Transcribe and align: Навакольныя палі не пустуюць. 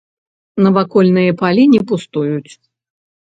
Навакольныя 0.67 1.35
палі 1.43 1.63
не 1.73 1.81
пустуюць. 1.91 2.53